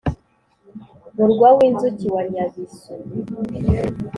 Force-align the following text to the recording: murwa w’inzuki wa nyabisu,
murwa 1.15 1.49
w’inzuki 1.57 2.07
wa 2.15 2.23
nyabisu, 2.31 2.91